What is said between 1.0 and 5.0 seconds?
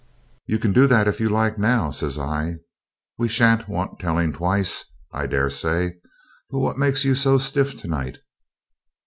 if you like now,' says I; 'we shan't want telling twice,